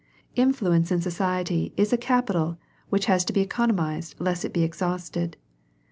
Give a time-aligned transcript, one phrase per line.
[0.35, 2.57] Influence in society is a capital
[2.89, 5.37] which has to be economized lest it be exhausted.